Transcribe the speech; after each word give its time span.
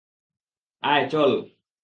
আয়, 0.83 1.03
চল! 1.11 1.31